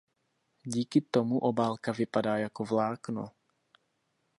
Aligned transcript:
Díky 0.65 1.01
tomu 1.01 1.37
obálka 1.39 1.91
vypadá 1.91 2.37
jako 2.37 2.65
vlákno. 2.65 3.31